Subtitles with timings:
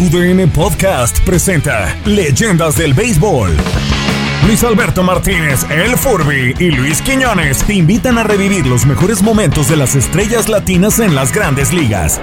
[0.00, 3.54] TUDN Podcast presenta Leyendas del Béisbol.
[4.46, 9.68] Luis Alberto Martínez, El Furby y Luis Quiñones te invitan a revivir los mejores momentos
[9.68, 12.18] de las estrellas latinas en las grandes ligas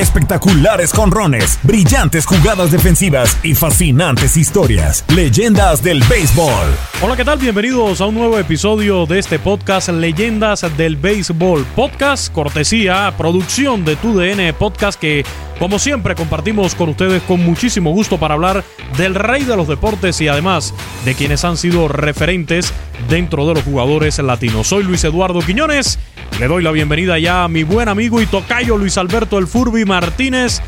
[0.00, 5.04] espectaculares jonrones, brillantes jugadas defensivas y fascinantes historias.
[5.14, 6.74] Leyendas del béisbol.
[7.02, 7.38] Hola, ¿qué tal?
[7.38, 11.66] Bienvenidos a un nuevo episodio de este podcast Leyendas del Béisbol.
[11.76, 15.24] Podcast cortesía, producción de TUDN Podcast que,
[15.58, 18.64] como siempre, compartimos con ustedes con muchísimo gusto para hablar
[18.96, 22.72] del rey de los deportes y además de quienes han sido referentes
[23.08, 24.68] dentro de los jugadores latinos.
[24.68, 25.98] Soy Luis Eduardo Quiñones.
[26.38, 29.84] Le doy la bienvenida ya a mi buen amigo y tocayo Luis Alberto El Furby
[29.90, 30.62] Martínez.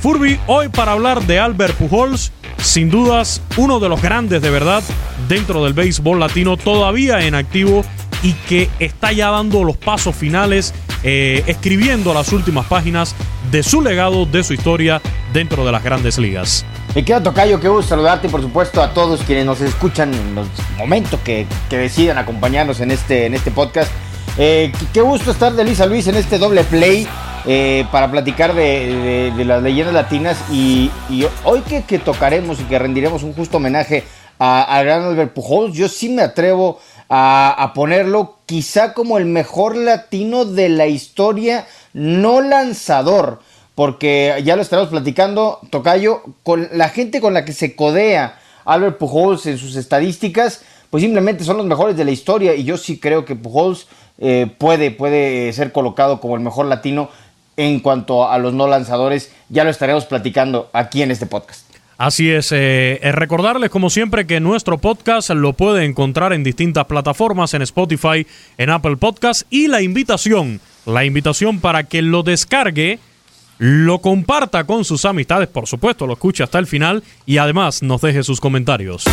[0.00, 4.84] Furby, hoy para hablar de Albert Pujols, sin dudas uno de los grandes de verdad
[5.26, 7.84] dentro del béisbol latino, todavía en activo
[8.22, 13.16] y que está ya dando los pasos finales, eh, escribiendo las últimas páginas
[13.50, 16.64] de su legado, de su historia dentro de las grandes ligas.
[16.94, 20.36] Me queda Tocayo, qué gusto saludarte y por supuesto a todos quienes nos escuchan en
[20.36, 23.90] los momentos que, que decidan acompañarnos en este, en este podcast.
[24.38, 27.08] Eh, qué gusto estar de Lisa Luis en este doble play
[27.50, 30.90] eh, para platicar de, las leyendas latinas y,
[31.44, 34.04] hoy que, tocaremos y que rendiremos un justo homenaje
[34.38, 40.44] a, gran Albert Pujols, yo sí me atrevo a, ponerlo quizá como el mejor latino
[40.44, 43.40] de la historia, no lanzador,
[43.74, 48.98] porque ya lo estaremos platicando, Tocayo, con la gente con la que se codea Albert
[48.98, 50.60] Pujols en sus estadísticas,
[50.90, 53.86] pues simplemente son los mejores de la historia y yo sí creo que Pujols
[54.18, 57.08] eh, puede, puede ser colocado como el mejor latino
[57.58, 59.30] en cuanto a los no lanzadores.
[59.50, 61.68] Ya lo estaremos platicando aquí en este podcast.
[61.98, 67.54] Así es, eh, recordarles como siempre que nuestro podcast lo puede encontrar en distintas plataformas,
[67.54, 68.24] en Spotify,
[68.56, 73.00] en Apple Podcast y la invitación, la invitación para que lo descargue
[73.58, 78.00] lo comparta con sus amistades, por supuesto, lo escuche hasta el final y además nos
[78.00, 79.04] deje sus comentarios.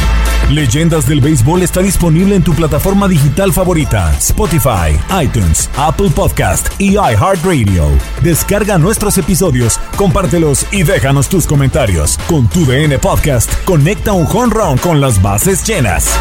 [0.52, 6.94] Leyendas del Béisbol está disponible en tu plataforma digital favorita, Spotify, iTunes, Apple Podcast y
[6.94, 7.90] iHeartRadio.
[8.22, 12.20] Descarga nuestros episodios, compártelos y déjanos tus comentarios.
[12.28, 16.16] Con tu DN Podcast, conecta un home run con las bases llenas.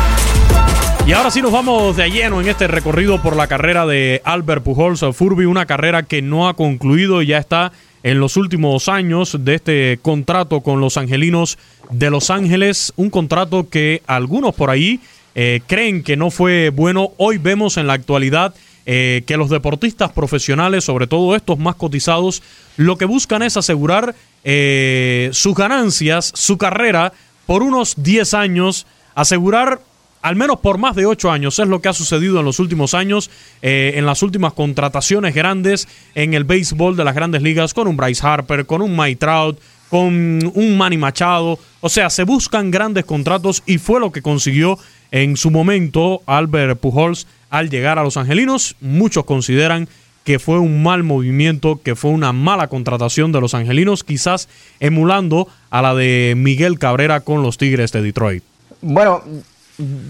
[1.06, 4.62] Y ahora sí nos vamos de lleno en este recorrido por la carrera de Albert
[4.62, 7.72] Pujols Furby, una carrera que no ha concluido y ya está
[8.04, 11.58] en los últimos años de este contrato con los Angelinos
[11.90, 15.00] de Los Ángeles, un contrato que algunos por ahí
[15.34, 17.12] eh, creen que no fue bueno.
[17.16, 18.54] Hoy vemos en la actualidad
[18.84, 22.42] eh, que los deportistas profesionales, sobre todo estos más cotizados,
[22.76, 27.14] lo que buscan es asegurar eh, sus ganancias, su carrera
[27.46, 29.80] por unos 10 años, asegurar
[30.24, 31.58] al menos por más de ocho años.
[31.58, 33.30] Es lo que ha sucedido en los últimos años,
[33.60, 37.98] eh, en las últimas contrataciones grandes en el béisbol de las grandes ligas, con un
[37.98, 41.58] Bryce Harper, con un Mike Trout, con un Manny Machado.
[41.82, 44.78] O sea, se buscan grandes contratos y fue lo que consiguió
[45.10, 48.76] en su momento Albert Pujols al llegar a los Angelinos.
[48.80, 49.90] Muchos consideran
[50.24, 54.48] que fue un mal movimiento, que fue una mala contratación de los Angelinos, quizás
[54.80, 58.42] emulando a la de Miguel Cabrera con los Tigres de Detroit.
[58.80, 59.22] Bueno,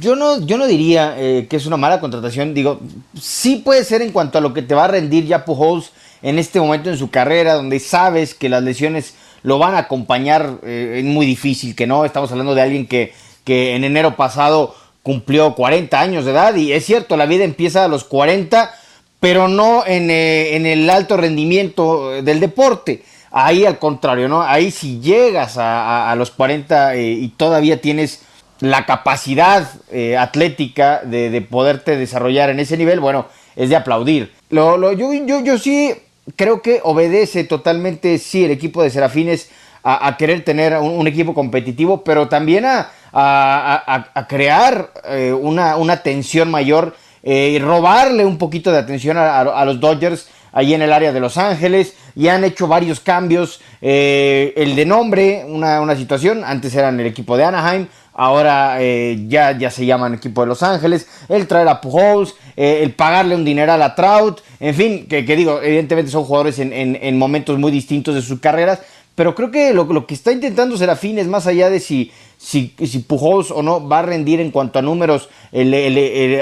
[0.00, 2.52] yo no, yo no diría eh, que es una mala contratación.
[2.52, 2.80] Digo,
[3.18, 5.92] sí puede ser en cuanto a lo que te va a rendir ya Pujols
[6.22, 10.58] en este momento en su carrera, donde sabes que las lesiones lo van a acompañar.
[10.64, 12.04] Eh, es muy difícil que no.
[12.04, 13.14] Estamos hablando de alguien que,
[13.44, 16.54] que en enero pasado cumplió 40 años de edad.
[16.56, 18.70] Y es cierto, la vida empieza a los 40,
[19.18, 23.02] pero no en, eh, en el alto rendimiento del deporte.
[23.30, 24.42] Ahí al contrario, ¿no?
[24.42, 28.20] Ahí si llegas a, a los 40 y todavía tienes
[28.60, 34.32] la capacidad eh, atlética de, poderte desarrollar en ese nivel, bueno, es de aplaudir.
[34.50, 35.92] Lo, yo, yo, yo, sí
[36.36, 39.50] creo que obedece totalmente, sí, el equipo de Serafines
[39.86, 46.50] a, querer tener un, equipo competitivo, pero también a, a crear eh, una, una, tensión
[46.50, 51.12] mayor eh, y robarle un poquito de atención a, los Dodgers ahí en el área
[51.12, 53.60] de Los Ángeles y han hecho varios cambios.
[53.82, 59.56] el de nombre, una, una situación, antes eran el equipo de Anaheim, ahora eh, ya,
[59.58, 63.44] ya se llaman equipo de Los Ángeles, el traer a Pujols, eh, el pagarle un
[63.44, 68.22] dineral a Trout, en fin, que, digo, evidentemente son jugadores en, momentos muy distintos de
[68.22, 68.80] sus carreras,
[69.14, 72.98] pero creo que lo, que está intentando Serafín es más allá de si, si, si
[73.00, 75.28] Pujols o no va a rendir en cuanto a números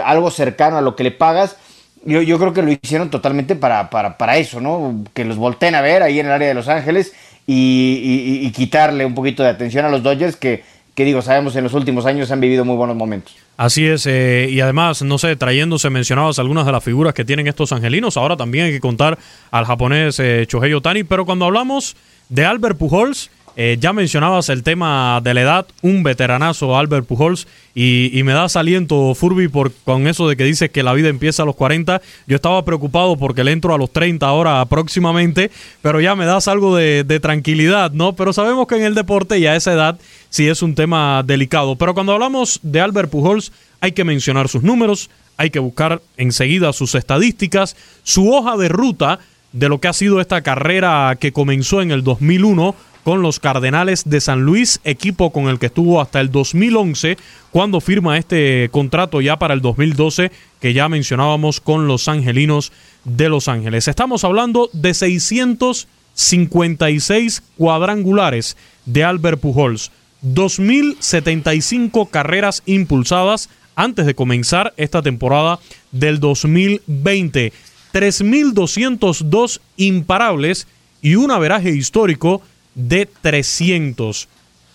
[0.04, 1.56] algo cercano a lo que le pagas,
[2.04, 5.04] yo, yo creo que lo hicieron totalmente para, para, para, eso, ¿no?
[5.14, 7.12] Que los volteen a ver ahí en el área de Los Ángeles
[7.46, 11.74] y, quitarle un poquito de atención a los Dodgers que, que, digo, sabemos en los
[11.74, 13.34] últimos años han vivido muy buenos momentos.
[13.56, 17.46] Así es, eh, y además, no sé, trayéndose, mencionabas algunas de las figuras que tienen
[17.46, 19.18] estos angelinos, ahora también hay que contar
[19.50, 21.96] al japonés eh, Otani, pero cuando hablamos
[22.28, 27.46] de Albert Pujols, eh, ya mencionabas el tema de la edad, un veteranazo Albert Pujols,
[27.74, 31.42] y, me das aliento, Furby, por, con eso de que dices que la vida empieza
[31.42, 32.00] a los 40.
[32.26, 35.50] Yo estaba preocupado porque le entro a los 30 ahora próximamente,
[35.80, 38.14] pero ya me das algo de, tranquilidad, ¿no?
[38.14, 39.98] Pero sabemos que en el deporte y a esa edad
[40.32, 41.76] sí es un tema delicado.
[41.76, 46.73] Pero cuando hablamos de Albert Pujols, hay que mencionar sus números, hay que buscar enseguida
[46.73, 49.19] sus estadísticas, su hoja de ruta
[49.52, 52.75] de lo que ha sido esta carrera que comenzó en el 2001
[53.05, 57.19] con los Cardenales de San Luis, equipo con el que estuvo hasta el 2011,
[57.50, 62.73] cuando firma este contrato ya para el 2012 que ya mencionábamos con los Angelinos
[63.05, 63.87] de Los Ángeles.
[63.87, 68.56] Estamos hablando de 656 cuadrangulares
[68.87, 69.90] de Albert Pujols,
[70.24, 75.58] 2.075 carreras impulsadas antes de comenzar esta temporada
[75.90, 77.52] del 2020,
[77.92, 80.66] 3.202 imparables
[81.00, 82.42] y un averaje histórico
[82.74, 84.28] de 300.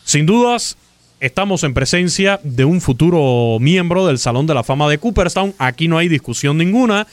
[0.04, 0.78] Sin dudas,
[1.20, 5.54] estamos en presencia de un futuro miembro del Salón de la Fama de Cooperstown.
[5.58, 7.08] Aquí no hay discusión ninguna.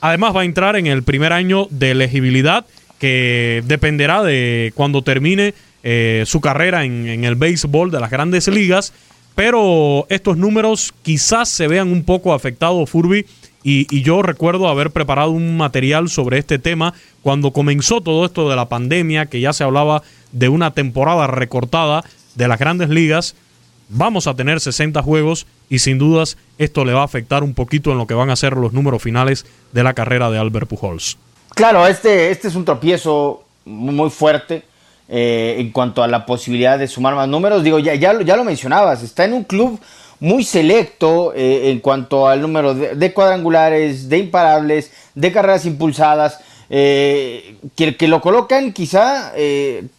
[0.00, 2.66] Además va a entrar en el primer año de elegibilidad
[2.98, 5.54] que dependerá de cuando termine
[5.90, 8.92] eh, su carrera en, el béisbol de las grandes ligas.
[9.34, 13.24] Pero estos números quizás se vean un poco afectados, Furby,
[13.62, 16.92] y, yo recuerdo haber preparado un material sobre este tema
[17.22, 22.04] cuando comenzó todo esto de la pandemia, que ya se hablaba de una temporada recortada
[22.34, 23.34] de las grandes ligas.
[23.88, 27.92] Vamos a tener 60 juegos y sin dudas esto le va a afectar un poquito
[27.92, 31.16] en lo que van a ser los números finales de la carrera de Albert Pujols.
[31.54, 34.64] Claro, este, este es un tropiezo muy fuerte
[35.10, 37.64] eh, en cuanto a la posibilidad de sumar más números.
[37.64, 39.80] Digo, ya, ya, ya lo mencionabas, está en un club
[40.20, 47.56] muy selecto eh, en cuanto al número de, cuadrangulares, de imparables, de carreras impulsadas, eh,
[47.74, 49.32] que, lo colocan quizá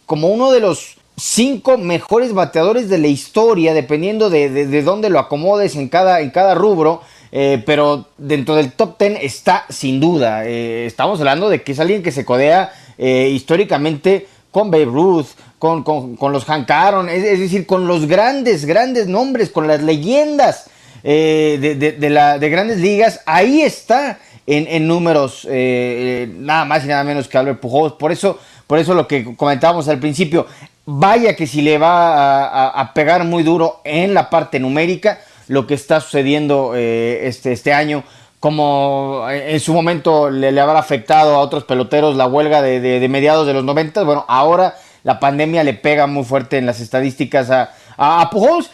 [0.06, 5.18] como uno de los cinco mejores bateadores de la historia, dependiendo de, de, dónde lo
[5.18, 7.02] acomodes en cada, en cada rubro.
[7.32, 10.44] pero dentro del top ten está sin duda.
[10.44, 15.26] estamos hablando de que es alguien que se codea históricamente con Babe Ruth,
[15.58, 20.70] con, con, los Hank Aaron, es, decir, con los grandes, grandes nombres, con las leyendas
[21.02, 26.88] eh, de, de, la, de grandes ligas, ahí está en, números eh, nada más y
[26.88, 27.94] nada menos que Albert Pujols.
[27.94, 30.46] Por eso, por eso lo que comentábamos al principio,
[30.86, 35.74] vaya que si le va a, pegar muy duro en la parte numérica lo que
[35.74, 38.04] está sucediendo eh, este, este año
[38.40, 43.52] como en su momento le, habrá afectado a otros peloteros la huelga de, mediados de
[43.52, 48.70] los 90, bueno, ahora la pandemia le pega muy fuerte en las estadísticas a, Pujols.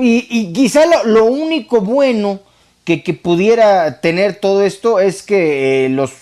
[0.00, 2.40] Y, quizá lo, único bueno
[2.84, 6.12] que, pudiera tener todo esto es que eh, los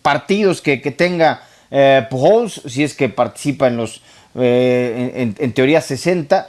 [0.00, 1.42] partidos que, tenga
[1.72, 4.02] eh, Pujols, si es que participa en los,
[4.36, 6.48] eh, en, teoría 60,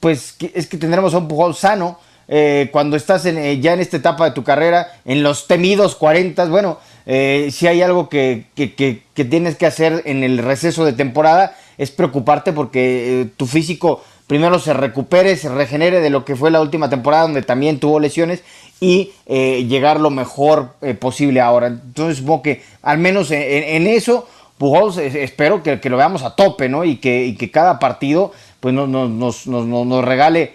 [0.00, 2.00] pues es que tendremos a un Pujols sano.
[2.70, 6.78] Cuando estás en, ya en esta etapa de tu carrera, en los temidos 40, bueno,
[7.04, 8.44] eh, si hay algo que,
[9.14, 14.58] tienes que hacer en el receso de temporada es preocuparte porque eh, tu físico primero
[14.58, 18.42] se recupere, se regenere de lo que fue la última temporada donde también tuvo lesiones
[18.80, 21.66] y eh, llegar lo mejor posible ahora.
[21.68, 26.84] Entonces supongo que al menos en, eso Pujols espero que, lo veamos a tope ¿no?
[26.84, 30.54] y, que, que cada partido pues nos, nos, nos regale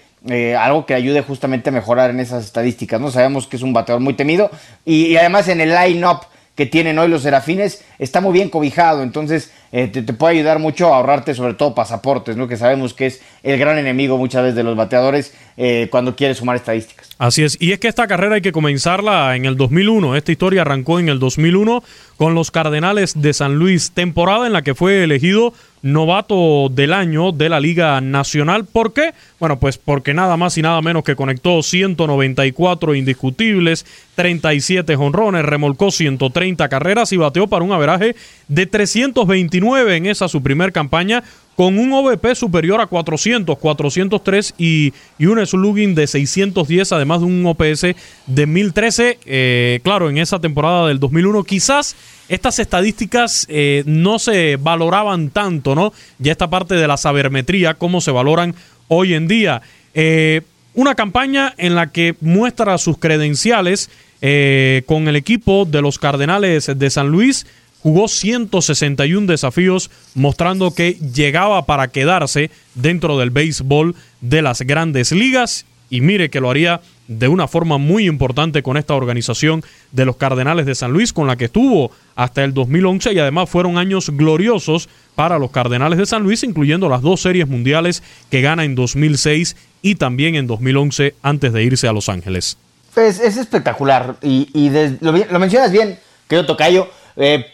[0.58, 3.00] algo que ayude justamente a mejorar en esas estadísticas.
[3.00, 3.12] ¿no?
[3.12, 4.50] Sabemos que es un bateador muy temido
[4.86, 9.04] y, y además en el line-up que tienen hoy los serafines está muy bien cobijado,
[9.04, 12.48] entonces eh, te, puede ayudar mucho a ahorrarte sobre todo pasaportes, ¿no?
[12.48, 16.38] que sabemos que es el gran enemigo muchas veces de los bateadores eh, cuando quieres
[16.38, 17.10] sumar estadísticas.
[17.20, 20.62] Así es, y es que esta carrera hay que comenzarla en el 2001, esta historia
[20.62, 21.84] arrancó en el 2001
[22.18, 25.54] con los Cardenales de San Luis, temporada en la que fue elegido
[25.94, 28.66] novato del año de la Liga Nacional.
[28.66, 29.14] ¿Por qué?
[29.40, 35.92] Bueno, pues porque nada más y nada menos que conectó 194 indiscutibles, 37 jonrones, remolcó
[35.92, 38.16] 130 carreras y bateó para un averaje
[38.48, 41.24] de 329 en esa su primer campaña
[41.58, 47.26] con un OVP superior a 400, 403 y, y un slugging de 610, además de
[47.26, 47.96] un OPS
[48.28, 49.18] de 1013.
[49.26, 51.96] Eh, claro, en esa temporada del 2001 quizás
[52.30, 55.94] estas estadísticas eh, no se valoraban tanto, ¿no?
[56.20, 58.54] Ya esta parte de la sabermetría, cómo se valoran
[58.88, 59.64] hoy en día.
[59.96, 60.44] Eh,
[60.76, 66.90] una campaña en la que muestra sus credenciales con el equipo de los Cardenales de
[66.90, 67.46] San Luis
[67.82, 75.66] jugó 161 desafíos mostrando que llegaba para quedarse dentro del béisbol de las grandes ligas
[75.90, 80.18] y mire que lo haría de una forma muy importante con esta organización de los
[80.18, 84.10] Cardenales de San Luis con la que estuvo hasta el 2011 y además fueron años
[84.10, 88.76] gloriosos para los Cardenales de San Luis incluyendo las dos series mundiales que gana en
[88.76, 92.58] 2006 y también en 2011 antes de irse a Los Ángeles.
[92.94, 94.70] Pues es espectacular y,
[95.00, 96.90] lo, lo mencionas bien, querido Tocayo.
[97.20, 97.54] Eh,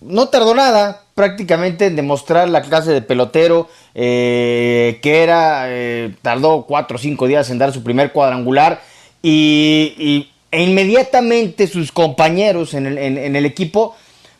[0.00, 5.64] no tardó nada prácticamente en demostrar la clase de pelotero eh, que era.
[5.68, 8.80] Eh, tardó cuatro o cinco días en dar su primer cuadrangular
[9.22, 13.94] y, e inmediatamente sus compañeros en el, equipo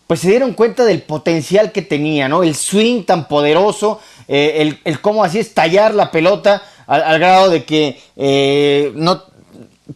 [0.06, 2.42] pues se dieron cuenta del potencial que tenía, ¿no?
[2.42, 9.22] El swing tan poderoso, el, cómo así estallar la pelota al, grado de que no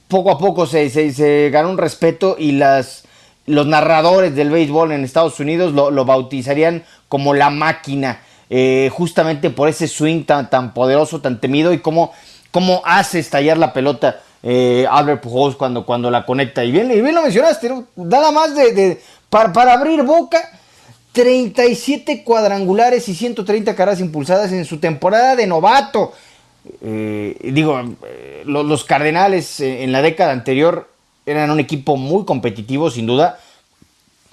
[0.06, 3.03] poco a poco se, se ganó un respeto y las
[3.46, 8.20] los narradores del béisbol en Estados Unidos lo, bautizarían como la máquina,
[8.50, 12.12] eh, justamente por ese swing tan, poderoso, tan temido y cómo,
[12.50, 16.64] cómo hace estallar la pelota eh, Albert Pujols cuando, cuando la conecta.
[16.64, 20.60] Y bien, y bien lo mencionaste, nada más de, para, abrir boca.
[21.12, 26.12] 37 cuadrangulares y 130 caras impulsadas en su temporada de novato.
[26.82, 27.80] Eh, digo,
[28.44, 30.88] los Cardenales en la década anterior
[31.26, 33.38] eran un equipo muy competitivo, sin duda,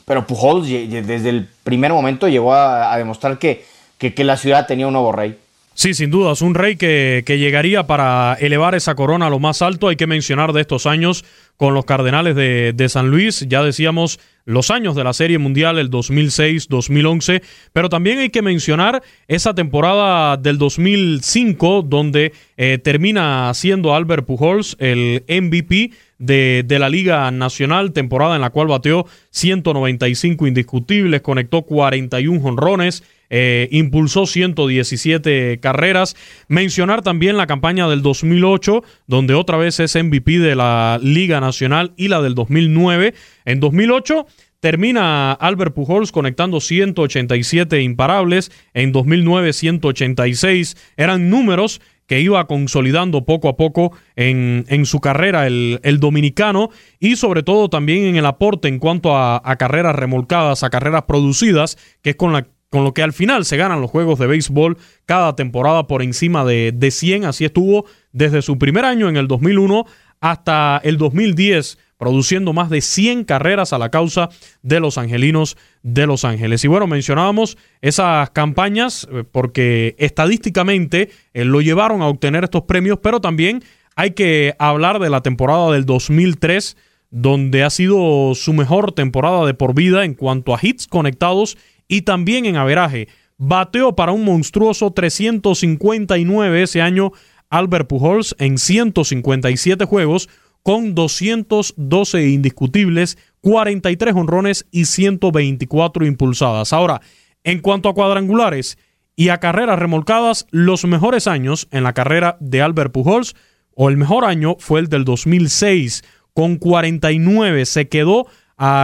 [0.06, 3.66] pero Pujols desde el primer momento llegó a, demostrar que,
[3.98, 5.38] que, la ciudad tenía un nuevo rey.
[5.74, 9.40] Sí, sin duda, es un rey que, que, llegaría para elevar esa corona a lo
[9.40, 9.88] más alto.
[9.88, 11.24] Hay que mencionar de estos años
[11.56, 15.78] con los Cardenales de, de San Luis, ya decíamos los años de la Serie Mundial,
[15.78, 17.42] el 2006-2011,
[17.74, 24.76] pero también hay que mencionar esa temporada del 2005 donde eh, termina siendo Albert Pujols
[24.80, 32.40] el MVP de, la Liga Nacional, temporada en la cual bateó 195 indiscutibles, conectó 41
[32.40, 36.16] jonrones, eh, impulsó 117 carreras.
[36.48, 41.94] Mencionar también la campaña del 2008, donde otra vez es MVP de la Liga Nacional
[41.98, 43.14] y la del 2009.
[43.46, 44.28] En 2008
[44.60, 50.78] termina Albert Pujols conectando 187 imparables, en 2009 186.
[50.98, 56.70] Eran números que iba consolidando poco a poco en, en su carrera el, el, dominicano
[57.00, 61.78] y sobre todo también en el aporte en cuanto a, carreras remolcadas, a carreras producidas,
[62.02, 64.78] que es con la con lo que al final se ganan los juegos de béisbol
[65.06, 67.26] cada temporada por encima de, de 100.
[67.26, 69.86] Así estuvo desde su primer año en el 2001
[70.22, 74.30] hasta el 2010, produciendo más de 100 carreras a la causa
[74.64, 76.66] de los angelinos de Los Ángeles.
[76.66, 82.98] Y bueno, mencionábamos esas campañas eh, porque estadísticamente eh, lo llevaron a obtener estos premios,
[83.04, 83.64] pero también
[83.96, 86.76] hay que hablar de la temporada del 2003
[87.12, 91.56] donde ha sido su mejor temporada de por vida en cuanto a hits conectados
[91.88, 93.10] y también en averaje.
[93.38, 97.12] Bateó para un monstruoso 359 ese año
[97.52, 100.30] Albert Pujols en 157 juegos
[100.64, 106.74] con 212 indiscutibles, 43 honrones y 124 impulsadas.
[106.74, 107.02] Ahora,
[107.44, 108.78] en cuanto a cuadrangulares
[109.16, 113.36] y a carreras remolcadas, los mejores años en la carrera de Albert Pujols,
[113.74, 116.04] o el mejor año fue el del 2006,
[116.34, 118.28] con 49 se quedó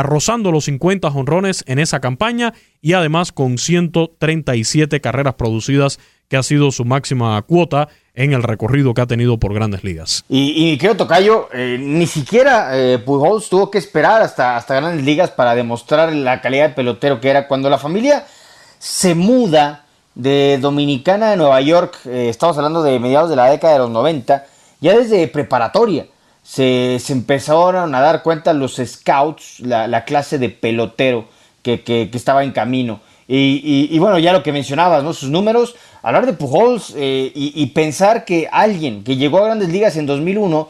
[0.04, 6.44] rozando los 50 honrones en esa campaña y además con 137 carreras producidas, que ha
[6.44, 10.26] sido su máxima cuota en el recorrido que ha tenido por grandes ligas.
[10.28, 15.06] Y, y creo, Tocayo, eh, ni siquiera eh, Pujols tuvo que esperar hasta, hasta grandes
[15.06, 17.48] ligas para demostrar la calidad de pelotero que era.
[17.48, 18.26] Cuando la familia
[18.80, 23.74] se muda de Dominicana a Nueva York, eh, estamos hablando de mediados de la década
[23.74, 24.46] de los 90,
[24.82, 26.08] ya desde preparatoria
[26.48, 31.28] se, se empezaron a dar cuenta los scouts, la, clase de pelotero
[31.62, 33.02] que, estaba en camino.
[33.30, 35.14] Y, bueno, ya lo que mencionabas, ¿no?
[35.14, 39.98] Sus números, hablar de Pujols eh, y, pensar que alguien que llegó a grandes ligas
[39.98, 40.70] en 2001,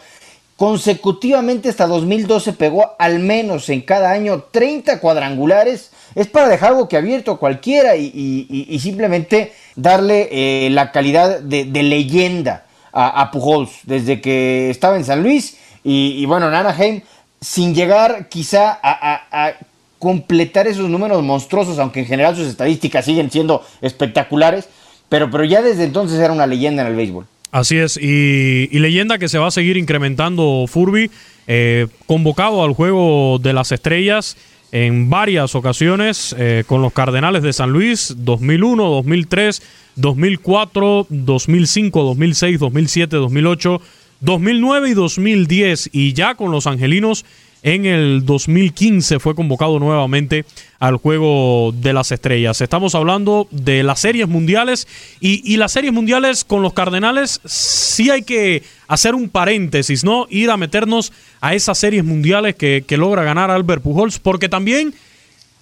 [0.56, 6.88] consecutivamente hasta 2012 pegó al menos en cada año 30 cuadrangulares, es para dejar algo
[6.90, 14.20] que abierto a cualquiera y, simplemente darle eh, la calidad de, leyenda a Pujols desde
[14.22, 15.58] que estaba en San Luis
[15.90, 17.02] y, bueno, en Anaheim,
[17.40, 19.54] sin llegar quizá a,
[20.00, 24.70] completar esos números monstruosos, aunque en general sus estadísticas siguen siendo espectaculares,
[25.10, 27.26] pero, pero ya desde entonces era una leyenda en el béisbol.
[27.52, 31.10] Así es, y, leyenda que se va a seguir incrementando Furby,
[31.48, 34.36] eh, convocado al juego de las estrellas
[34.72, 39.62] en varias ocasiones eh, con los Cardenales de San Luis, 2001, 2003,
[39.96, 43.82] 2004, 2005, 2006, 2007, 2008,
[44.20, 47.26] 2009 y 2010, y ya con los Angelinos
[47.64, 50.46] en el 2015 fue convocado nuevamente
[50.80, 52.62] al Juego de las Estrellas.
[52.62, 54.88] Estamos hablando de las series mundiales
[55.20, 60.28] y, las series mundiales con los Cardenales sí hay que hacer un paréntesis, ¿no?
[60.30, 61.12] Ir a meternos
[61.42, 64.94] a esas series mundiales que, logra ganar Albert Pujols, porque también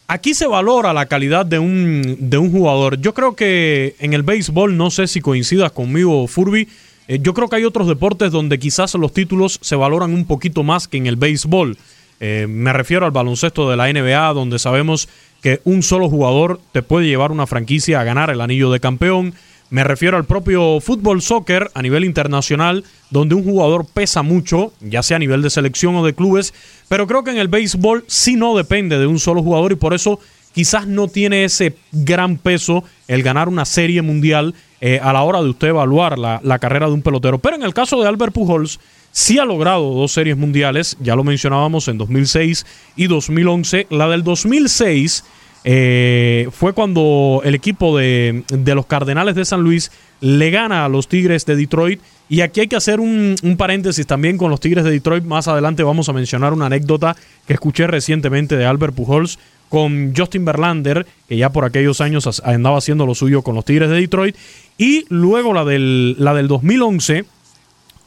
[0.08, 3.00] aquí se valora la calidad de un, de un jugador.
[3.00, 6.68] Yo creo que en el béisbol, no sé si coincidas conmigo, Furby,
[7.07, 10.63] eh, yo creo que hay otros deportes donde quizás los títulos se valoran un poquito
[10.63, 11.77] más que en el béisbol.
[12.19, 15.09] Eh, me refiero al baloncesto de la NBA, donde sabemos
[15.41, 19.33] que un solo jugador te puede llevar una franquicia a ganar el anillo de campeón.
[19.69, 25.03] Me refiero al propio fútbol soccer a nivel internacional, donde un jugador pesa mucho, ya
[25.03, 26.53] sea a nivel de selección o de clubes,
[26.88, 29.93] pero creo que en el béisbol sí no depende de un solo jugador y por
[29.93, 30.19] eso
[30.53, 35.41] quizás no tiene ese gran peso el ganar una serie mundial eh, a la hora
[35.41, 37.39] de usted evaluar la, la, carrera de un pelotero.
[37.39, 38.79] Pero en el caso de Albert Pujols,
[39.12, 42.65] sí ha logrado dos series mundiales, ya lo mencionábamos en 2006
[42.96, 43.88] y 2011.
[43.89, 45.24] La del 2006
[45.67, 49.91] eh, fue cuando el equipo de, de, los Cardenales de San Luis
[50.22, 52.00] le gana a los Tigres de Detroit.
[52.29, 55.24] Y aquí hay que hacer un, un, paréntesis también con los Tigres de Detroit.
[55.24, 57.15] Más adelante vamos a mencionar una anécdota
[57.48, 62.77] que escuché recientemente de Albert Pujols con Justin Verlander, que ya por aquellos años andaba
[62.77, 64.36] haciendo lo suyo con los Tigres de Detroit.
[64.77, 67.25] Y luego la del, la del 2011,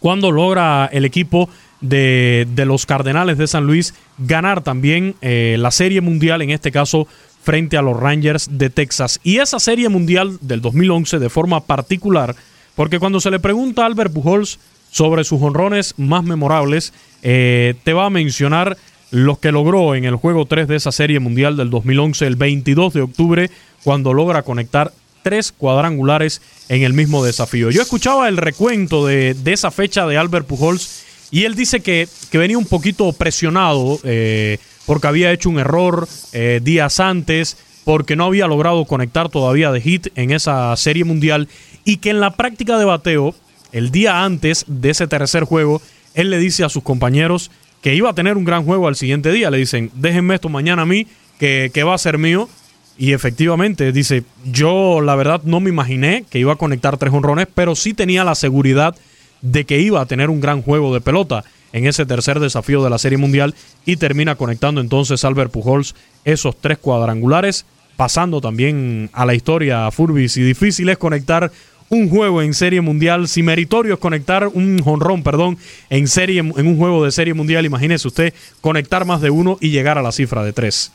[0.00, 1.48] cuando logra el equipo
[1.80, 7.06] de, los Cardenales de San Luis ganar también eh, la Serie Mundial, en este caso
[7.42, 9.20] frente a los Rangers de Texas.
[9.22, 12.34] Y esa Serie Mundial del 2011 de forma particular,
[12.74, 14.58] porque cuando se le pregunta a Albert Pujols
[14.90, 18.76] sobre sus honrones más memorables, eh, te va a mencionar
[19.10, 22.94] los que logró en el juego 3 de esa Serie Mundial del 2011, el 22
[22.94, 23.50] de octubre,
[23.84, 27.70] cuando logra conectar tres cuadrangulares en el mismo desafío.
[27.70, 32.58] Yo escuchaba el recuento de, esa fecha de Albert Pujols y él dice que, venía
[32.58, 38.46] un poquito presionado eh, porque había hecho un error eh, días antes, porque no había
[38.46, 41.48] logrado conectar todavía de hit en esa serie mundial
[41.84, 43.34] y que en la práctica de bateo,
[43.72, 45.82] el día antes de ese tercer juego,
[46.14, 49.32] él le dice a sus compañeros que iba a tener un gran juego al siguiente
[49.32, 49.50] día.
[49.50, 51.06] Le dicen, déjenme esto mañana a mí,
[51.38, 52.48] que, que va a ser mío.
[52.96, 57.46] Y efectivamente, dice, yo la verdad no me imaginé que iba a conectar tres honrones,
[57.54, 58.96] pero sí tenía la seguridad
[59.40, 62.90] de que iba a tener un gran juego de pelota en ese tercer desafío de
[62.90, 69.26] la Serie Mundial y termina conectando entonces Albert Pujols esos tres cuadrangulares, pasando también a
[69.26, 70.36] la historia a Furbis.
[70.36, 71.52] Y difícil es conectar
[71.90, 75.58] un juego en Serie Mundial, si meritorio es conectar un jonrón, perdón,
[75.90, 79.70] en serie en un juego de Serie Mundial, imagínese usted conectar más de uno y
[79.70, 80.92] llegar a la cifra de tres.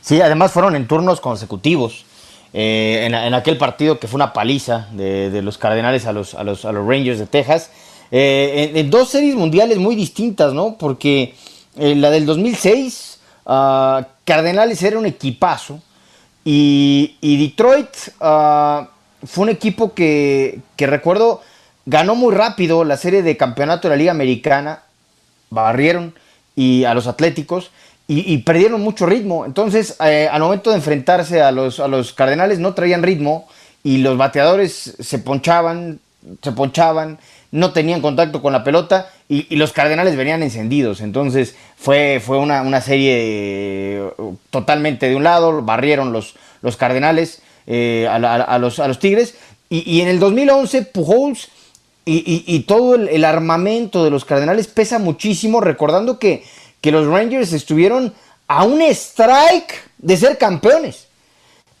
[0.00, 2.04] Sí, además fueron en turnos consecutivos.
[2.52, 6.62] Eh, en, aquel partido que fue una paliza de, los Cardenales a los, a los,
[6.62, 7.70] Rangers de Texas.
[8.10, 10.76] Eh, en, dos series mundiales muy distintas, ¿no?
[10.78, 11.34] Porque
[11.76, 15.80] eh, la del 2006, ah, Cardenales era un equipazo
[16.44, 17.88] y, Detroit
[18.20, 18.88] ah,
[19.26, 21.42] fue un equipo que, que recuerdo
[21.86, 24.82] ganó muy rápido la serie de campeonato de la Liga Americana,
[25.50, 26.14] barrieron
[26.54, 27.70] y a los Atléticos
[28.08, 29.44] y, perdieron mucho ritmo.
[29.46, 33.48] Entonces, eh, al momento de enfrentarse a los, a los Cardenales, no traían ritmo
[33.82, 35.98] y los bateadores se ponchaban,
[36.40, 37.18] se ponchaban,
[37.50, 41.00] no tenían contacto con la pelota y, los Cardenales venían encendidos.
[41.00, 44.10] Entonces, fue, fue una, serie eh,
[44.50, 49.34] totalmente de un lado, barrieron los, los Cardenales eh, a, los, a los Tigres.
[49.68, 51.48] Y, en el 2011, Pujols
[52.04, 56.44] y, todo el armamento de los Cardenales pesa muchísimo, recordando que
[56.86, 58.14] que los Rangers estuvieron
[58.46, 61.08] a un strike de ser campeones.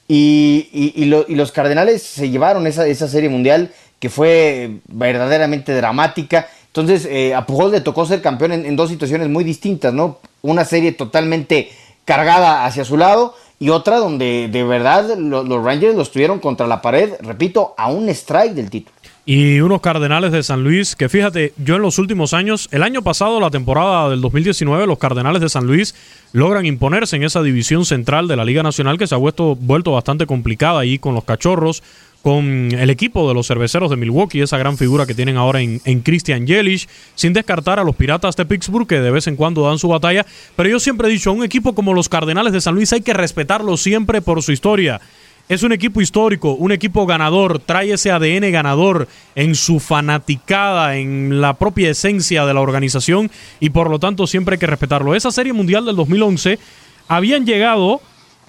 [0.08, 6.48] Y, los Cardenales se llevaron esa, serie mundial que fue verdaderamente dramática.
[6.66, 10.18] Entonces, eh, a Pujol le tocó ser campeón en, dos situaciones muy distintas, ¿no?
[10.42, 11.70] Una serie totalmente
[12.04, 16.82] cargada hacia su lado y otra donde de verdad los Rangers los tuvieron contra la
[16.82, 18.94] pared, repito, a un strike del título.
[19.28, 23.02] Y unos Cardenales de San Luis que fíjate, yo en los últimos años, el año
[23.02, 25.96] pasado, la temporada del 2019, los Cardenales de San Luis
[26.32, 29.90] logran imponerse en esa división central de la Liga Nacional que se ha vuelto, vuelto
[29.90, 31.82] bastante complicada ahí con los Cachorros,
[32.22, 35.80] con el equipo de los cerveceros de Milwaukee, esa gran figura que tienen ahora en,
[35.84, 39.66] en Christian Yelich, sin descartar a los Piratas de Pittsburgh que de vez en cuando
[39.66, 40.26] dan su batalla,
[40.56, 43.00] pero yo siempre he dicho, a un equipo como los Cardenales de San Luis hay
[43.00, 45.00] que respetarlo siempre por su historia
[45.48, 51.40] es un equipo histórico, un equipo ganador, trae ese ADN ganador en su fanaticada, en
[51.40, 55.14] la propia esencia de la organización y por lo tanto siempre hay que respetarlo.
[55.14, 56.58] Esa serie mundial del 2011
[57.06, 58.00] habían llegado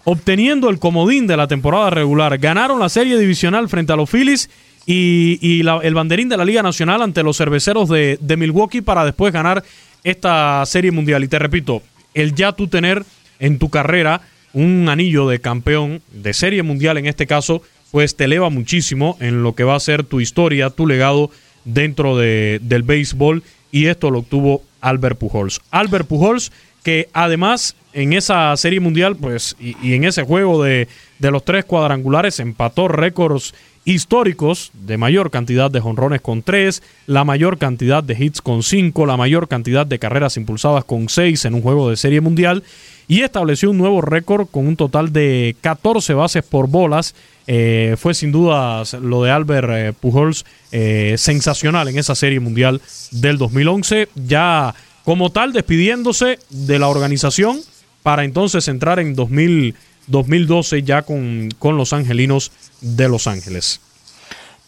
[0.09, 4.49] obteniendo el comodín de la temporada regular, ganaron la serie divisional frente a los Phillies
[4.85, 9.33] y, el banderín de la Liga Nacional ante los cerveceros de, de Milwaukee para después
[9.33, 9.65] ganar
[10.05, 11.25] esta serie mundial.
[11.25, 11.81] Y te repito,
[12.13, 13.03] el ya tú tener
[13.39, 14.21] en tu carrera
[14.53, 19.43] un anillo de campeón de serie mundial en este caso, pues te eleva muchísimo en
[19.43, 21.31] lo que va a ser tu historia, tu legado
[21.65, 23.43] dentro de, del béisbol
[23.73, 25.59] y esto lo obtuvo Albert Pujols.
[25.69, 26.53] Albert Pujols
[26.87, 31.65] que además en esa serie mundial pues y, en ese juego de, de los tres
[31.65, 33.55] cuadrangulares empató récords
[33.85, 39.05] históricos de mayor cantidad de jonrones con 3, la mayor cantidad de hits con 5,
[39.07, 42.63] la mayor cantidad de carreras impulsadas con 6 en un juego de serie mundial
[43.07, 47.15] y estableció un nuevo récord con un total de 14 bases por bolas.
[47.47, 52.81] Eh, fue sin duda lo de Albert eh, Pujols eh, sensacional en esa serie mundial
[53.11, 57.61] del 2011, ya como tal despidiéndose de la organización
[58.07, 59.75] para entonces entrar en 2000
[60.07, 63.81] 2012 ya con, con los angelinos de Los Ángeles.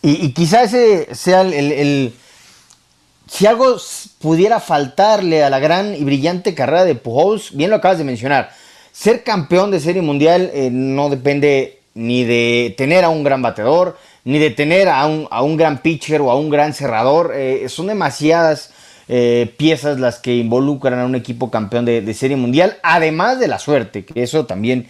[0.02, 2.14] Y, quizás ese sea el,
[3.28, 3.78] Si algo
[4.20, 8.52] pudiera faltarle a la gran y brillante carrera de Pujols, bien lo acabas de mencionar,
[8.92, 13.98] ser campeón de serie mundial eh, no depende ni de tener a un gran bateador,
[14.26, 17.32] ni de tener a un, a un gran pitcher o a un gran cerrador.
[17.34, 18.74] Eh, son demasiadas
[19.12, 23.58] eh, piezas las que involucran a un equipo campeón de, serie mundial, además de la
[23.58, 24.86] suerte, que eso también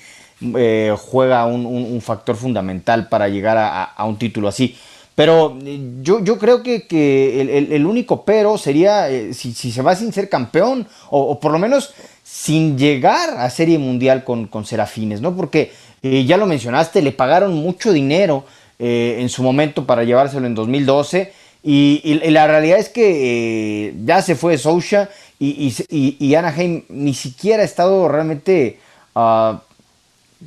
[0.57, 4.75] eh, juega un, factor fundamental para llegar a, un título así.
[5.15, 10.27] Pero eh, yo, yo creo que, el, único pero sería si, se va sin ser
[10.27, 15.33] campeón o, por lo menos sin llegar a Serie Mundial con, con Serafines, ¿no?
[15.33, 15.71] Porque
[16.03, 18.43] ya lo mencionaste, le pagaron mucho dinero
[18.79, 24.57] en su momento para llevárselo en 2012 y, la realidad es que ya se fue
[24.57, 28.79] Sousha y, y, Anaheim ni siquiera ha estado realmente...
[29.15, 29.55] Uh,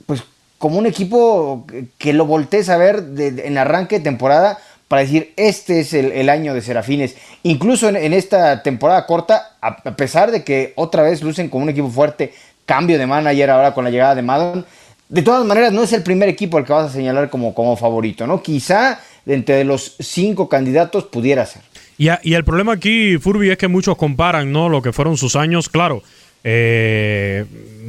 [0.07, 0.23] pues
[0.63, 1.67] como un equipo
[1.99, 6.55] que lo voltees a ver en arranque de temporada para decir, este es el, año
[6.55, 7.17] de Serafines.
[7.43, 11.89] Incluso en, esta temporada corta, a, pesar de que otra vez lucen como un equipo
[11.89, 12.33] fuerte,
[12.65, 14.65] cambio de manager ahora con la llegada de Madden,
[15.09, 17.77] de todas maneras no es el primer equipo al que vas a señalar como, como
[17.77, 18.41] favorito, ¿no?
[18.41, 21.63] Quizá entre los cinco candidatos pudiera ser.
[21.99, 24.69] Y, y el problema aquí, Furby, es que muchos comparan, ¿no?
[24.69, 26.03] Lo que fueron sus años, claro
[26.45, 27.45] eh,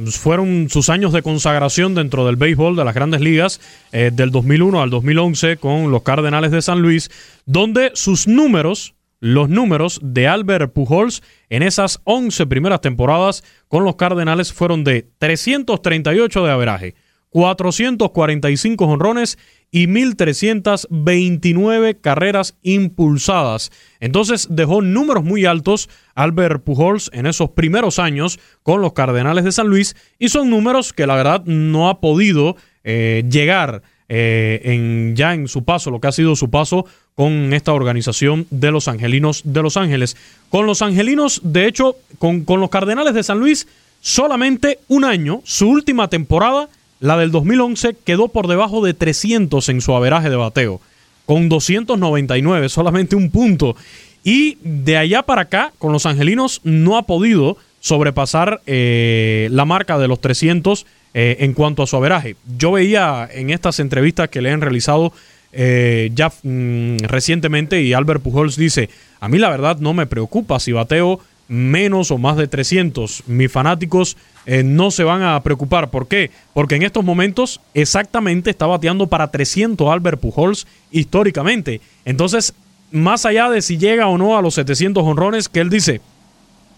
[0.06, 3.60] fueron sus años de consagración dentro del béisbol de las grandes ligas
[3.92, 7.10] eh, del 2001 al 2011 con los Cardenales de San Luis,
[7.46, 13.96] donde sus números, los números de Albert Pujols en esas 11 primeras temporadas con los
[13.96, 16.94] Cardenales fueron de 338 de averaje,
[17.30, 19.38] 445 honrones
[19.74, 23.70] y 1.329 carreras impulsadas.
[23.98, 29.50] Entonces dejó números muy altos Albert Pujols en esos primeros años con los Cardenales de
[29.50, 35.16] San Luis y son números que la verdad no ha podido eh, llegar eh, en,
[35.16, 38.86] ya en su paso, lo que ha sido su paso con esta organización de los
[38.86, 40.16] Angelinos de Los Ángeles.
[40.50, 43.66] Con los Angelinos, de hecho, con, con los Cardenales de San Luis,
[44.00, 46.68] solamente un año, su última temporada,
[47.04, 50.80] la del 2011 quedó por debajo de 300 en su averaje de bateo,
[51.26, 53.76] con 299, solamente un punto.
[54.24, 59.98] Y de allá para acá, con los angelinos, no ha podido sobrepasar eh, la marca
[59.98, 62.36] de los 300 eh, en cuanto a su averaje.
[62.56, 65.12] Yo veía en estas entrevistas que le han realizado
[65.52, 68.88] eh, ya mm, recientemente y Albert Pujols dice,
[69.20, 73.24] a mí la verdad no me preocupa si bateo menos o más de 300.
[73.26, 75.90] Mis fanáticos eh, no se van a preocupar.
[75.90, 76.30] ¿Por qué?
[76.52, 81.80] Porque en estos momentos exactamente está bateando para 300 Albert Pujols históricamente.
[82.04, 82.54] Entonces,
[82.90, 86.00] más allá de si llega o no a los 700 honrones, que él dice,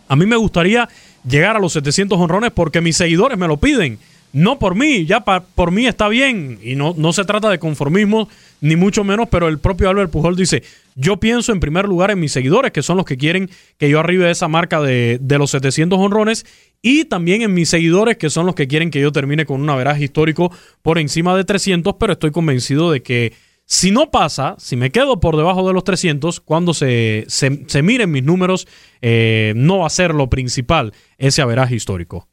[0.09, 0.88] a mí me gustaría
[1.29, 3.98] llegar a los 700 honrones porque mis seguidores me lo piden.
[4.37, 6.59] No por mí, ya por mí está bien.
[6.62, 8.29] Y no, no se trata de conformismo,
[8.61, 10.62] ni mucho menos, pero el propio Albert Pujol dice,
[10.94, 13.99] yo pienso en primer lugar en mis seguidores, que son los que quieren que yo
[13.99, 16.44] arribe esa marca de, los 700 honrones,
[16.83, 19.70] y también en mis seguidores, que son los que quieren que yo termine con un
[19.70, 23.33] averaje histórico por encima de 300, pero estoy convencido de que
[23.64, 28.11] si no pasa, si me quedo por debajo de los 300, cuando se, se, miren
[28.11, 28.68] mis números,
[29.01, 32.29] eh, no va a ser lo principal ese averaje histórico.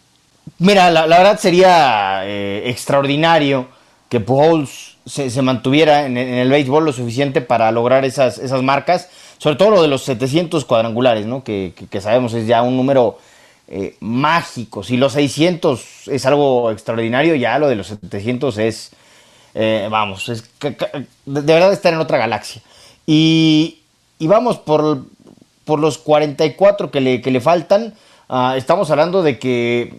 [0.60, 3.68] Mira, la, verdad sería eh, extraordinario
[4.10, 9.56] que Pujols se, mantuviera en, el béisbol lo suficiente para lograr esas, esas marcas, sobre
[9.56, 11.44] todo lo de los 700 cuadrangulares, ¿no?
[11.44, 13.18] que, sabemos es ya un número
[13.68, 14.84] eh, mágico.
[14.84, 18.92] Si los 600 es algo extraordinario, ya lo de los 700 es,
[19.56, 22.62] eh, vamos, es de verdad estar en otra galaxia.
[23.06, 23.80] Y,
[24.20, 25.06] vamos, por,
[25.66, 27.94] por, los 44 que le, que le faltan,
[28.30, 29.94] ah, estamos hablando de que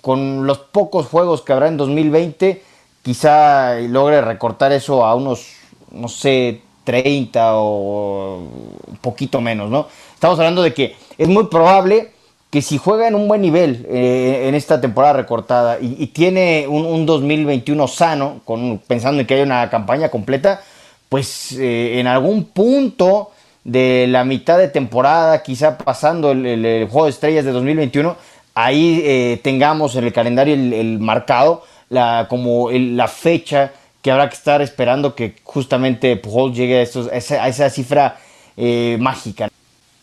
[0.00, 2.62] con los pocos juegos que habrá en 2020,
[3.02, 5.46] quizá logre recortar eso a unos,
[5.90, 8.38] no sé, 30 o
[8.86, 9.88] un poquito menos, ¿no?
[10.14, 12.12] Estamos hablando de que es muy probable
[12.50, 17.04] que si juega en un buen nivel eh, en esta temporada recortada y, tiene un,
[17.04, 18.40] 2021 sano,
[18.86, 20.62] pensando en que hay una campaña completa,
[21.08, 23.32] pues eh, en algún punto
[23.64, 28.16] de la mitad de temporada, quizá pasando el, juego de estrellas de 2021,
[28.64, 34.36] ahí eh, tengamos en el calendario el, marcado la, como la fecha que habrá que
[34.36, 38.18] estar esperando que justamente Pujols llegue a, esa, cifra
[38.98, 39.48] mágica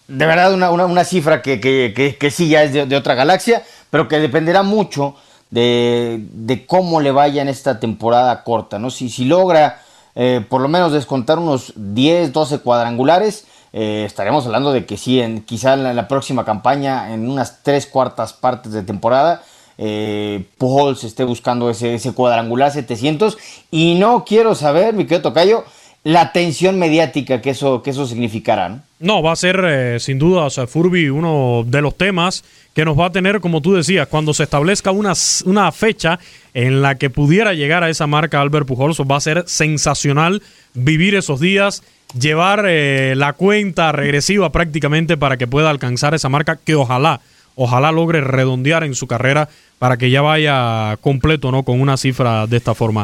[0.07, 4.07] de verdad una, una, cifra que, que, que, sí ya es de, otra galaxia, pero
[4.07, 5.15] que dependerá mucho
[5.49, 8.89] de, de, cómo le vaya en esta temporada corta, ¿no?
[8.91, 9.79] Si, si logra
[10.15, 13.45] eh, por lo menos descontar unos 10, 12 cuadrangulares,
[13.77, 17.85] eh, estaremos hablando de que sí, en, quizá en la, próxima campaña, en unas tres
[17.85, 19.43] cuartas partes de temporada,
[19.77, 23.37] eh, Pujols esté buscando ese, ese cuadrangular 700
[23.71, 25.65] y no quiero saber, mi querido Tocayo,
[26.05, 28.69] la tensión mediática que eso, que eso significará.
[28.69, 28.81] ¿no?
[28.99, 32.85] no va a ser eh, sin duda, o sea, Furby, uno de los temas que
[32.85, 35.13] nos va a tener, como tú decías, cuando se establezca una,
[35.45, 36.19] una fecha
[36.53, 40.41] en la que pudiera llegar a esa marca Albert Pujols, va a ser sensacional
[40.73, 41.83] vivir esos días,
[42.19, 47.21] llevar eh, la cuenta regresiva prácticamente para que pueda alcanzar esa marca que ojalá,
[47.55, 49.49] ojalá logre redondear en su carrera
[49.79, 51.63] para que ya vaya completo, ¿no?
[51.63, 53.03] Con una cifra de esta forma.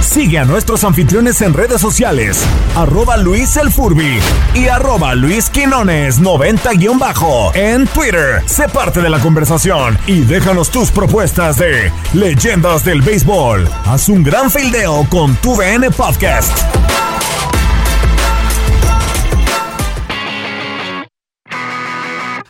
[0.00, 2.42] Sigue a nuestros anfitriones en redes sociales,
[2.74, 4.18] arroba Luis El Furby
[4.54, 8.42] y arroba Luis Quinones 90-bajo en Twitter.
[8.46, 13.68] Sé parte de la conversación y déjanos tus propuestas de leyendas del béisbol.
[13.84, 16.56] Haz un gran fildeo con tu VN Podcast.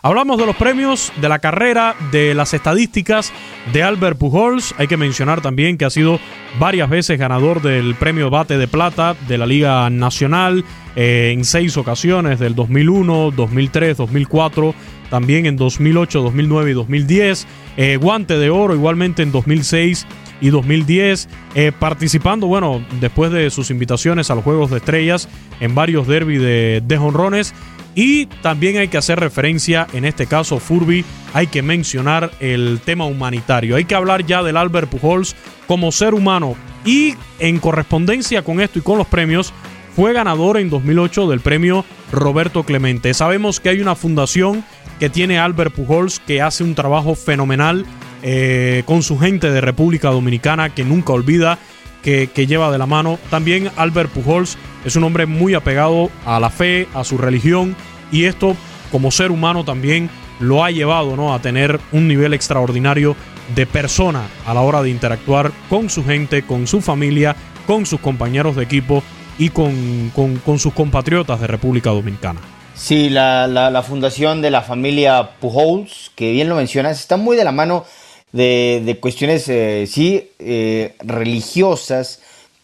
[0.07, 3.33] Hablamos de los premios, de la carrera, de las estadísticas
[3.73, 4.73] de Albert Pujols.
[4.79, 6.21] Hay que mencionar también que ha sido
[6.61, 10.64] varias veces ganador del premio Bate de Plata de la Liga Nacional
[10.95, 14.77] eh, en seis ocasiones, del 2001, 2003, 2004,
[15.11, 17.47] también en 2008, 2009 y 2010.
[17.77, 20.07] Eh, guante de Oro igualmente en 2006
[20.40, 25.75] y 2010, eh, participando, bueno, después de sus invitaciones a los Juegos de Estrellas en
[25.75, 27.55] varios derbis de, de jonrones
[27.98, 33.06] y también hay que hacer referencia, en este caso Furby, hay que mencionar el tema
[33.06, 33.74] humanitario.
[33.74, 35.35] Hay que hablar ya del Albert Pujols
[35.66, 36.56] como ser humano.
[36.85, 39.54] Y en correspondencia con esto y con los premios,
[39.96, 43.14] fue ganador en 2008 del premio Roberto Clemente.
[43.14, 44.62] Sabemos que hay una fundación
[45.00, 47.87] que tiene Albert Pujols que hace un trabajo fenomenal
[48.22, 51.59] eh, con su gente de República Dominicana que nunca olvida,
[52.02, 53.18] que, que lleva de la mano.
[53.30, 57.75] También Albert Pujols es un hombre muy apegado a la fe, a su religión,
[58.12, 58.57] y esto
[58.92, 61.35] como ser humano también lo ha llevado ¿no?
[61.35, 63.16] a tener un nivel extraordinario
[63.55, 67.35] de persona a la hora de interactuar con su gente, con su familia,
[67.66, 69.03] con sus compañeros de equipo
[69.38, 70.12] y con,
[70.59, 72.40] sus compatriotas de República Dominicana.
[72.77, 77.53] Sí, la, fundación de la familia Pujols, que bien lo mencionas, está muy de la
[77.53, 77.85] mano
[78.31, 82.20] de, cuestiones, eh, sí, eh, religiosas,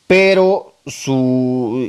[0.07, 1.88] pero su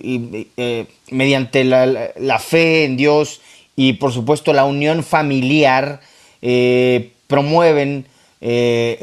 [0.58, 3.41] eh, mediante la, fe en Dios
[3.75, 6.01] y por supuesto la unión familiar
[6.41, 8.06] eh, promueven
[8.41, 8.97] eh,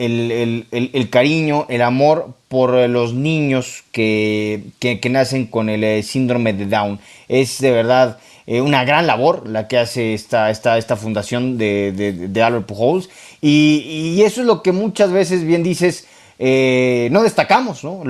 [0.71, 4.63] el, cariño, el amor por los niños que,
[5.11, 7.01] nacen con el síndrome de Down.
[7.29, 12.67] Es de verdad una gran labor la que hace esta, esta, esta fundación de, Albert
[12.67, 13.09] Pujols
[13.41, 16.07] y, y, eso es lo que muchas veces bien dices
[16.43, 18.03] eh, no destacamos, ¿no?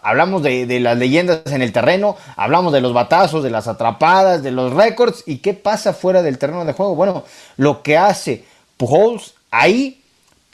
[0.00, 4.52] hablamos de, las leyendas en el terreno, hablamos de los batazos, de las atrapadas, de
[4.52, 6.94] los récords, y qué pasa fuera del terreno de juego.
[6.94, 7.24] Bueno,
[7.56, 8.44] lo que hace
[8.76, 10.00] Pujols ahí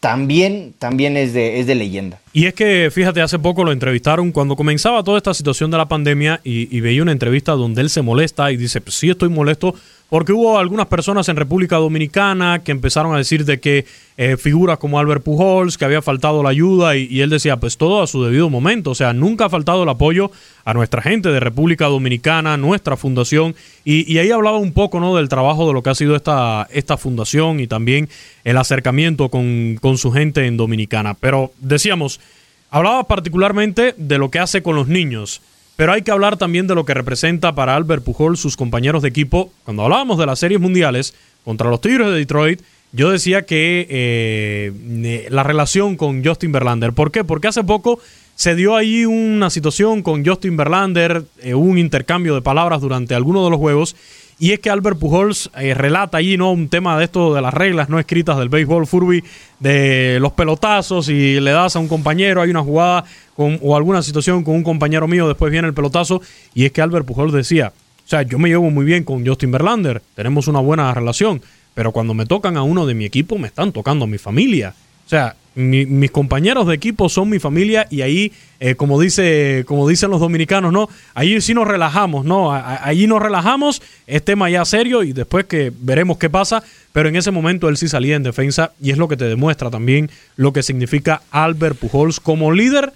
[0.01, 2.19] también, también es, de, es de leyenda.
[2.33, 5.89] Y es que, fíjate, hace poco lo entrevistaron cuando comenzaba toda esta situación de la
[5.89, 9.29] pandemia y, y veía una entrevista donde él se molesta y dice, pues sí estoy
[9.29, 9.75] molesto
[10.11, 14.79] porque hubo algunas personas en República Dominicana que empezaron a decir de que eh, figuras
[14.79, 18.23] como Albert Pujols, que había faltado la ayuda, y, él decía, pues todo a su
[18.25, 18.91] debido momento.
[18.91, 20.33] O sea, nunca ha faltado el apoyo
[20.65, 25.15] a nuestra gente de República Dominicana, nuestra fundación, y, ahí hablaba un poco ¿no?
[25.17, 28.09] del trabajo de lo que ha sido esta, esta fundación y también
[28.43, 31.15] el acercamiento con, con su gente en Dominicana.
[31.15, 32.21] Pero decíamos,
[32.71, 35.43] hablaba particularmente de lo que hace con los niños.
[35.77, 39.09] Pero hay que hablar también de lo que representa para Albert Pujol sus compañeros de
[39.09, 39.51] equipo.
[39.65, 42.61] Cuando hablábamos de las series mundiales contra los Tigres de Detroit,
[42.93, 46.93] yo decía que eh, la relación con Justin Verlander.
[46.93, 47.25] ¿Por qué?
[47.25, 47.99] Porque hace poco
[48.35, 53.45] se dio ahí una situación con Justin Verlander, eh, un intercambio de palabras durante alguno
[53.45, 53.97] de los juegos.
[54.43, 56.51] Y es que Albert Pujols eh, relata allí ¿no?
[56.51, 59.23] un tema de esto de las reglas no escritas del béisbol Furby,
[59.59, 63.05] de los pelotazos y le das a un compañero, hay una jugada
[63.37, 66.23] o alguna situación con un compañero mío, después viene el pelotazo.
[66.55, 69.53] Y es que Albert Pujols decía, o sea, yo me llevo muy bien con Justin
[69.53, 71.43] Verlander, tenemos una buena relación,
[71.75, 74.75] pero cuando me tocan a uno de mi equipo me están tocando a mi familia.
[75.05, 79.89] O sea, mis compañeros de equipo son mi familia y ahí, eh, como, dice, como
[79.89, 80.89] dicen los dominicanos, ¿no?
[81.15, 82.53] Ahí sí nos relajamos, ¿no?
[82.53, 87.17] Allí nos relajamos, es tema ya serio y después que veremos qué pasa, pero en
[87.17, 90.53] ese momento él sí salía en defensa y es lo que te demuestra también lo
[90.53, 92.93] que significa Albert Pujols como líder